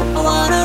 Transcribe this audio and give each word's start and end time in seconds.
I 0.00 0.22
wanna 0.22 0.59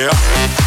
Yeah. 0.00 0.59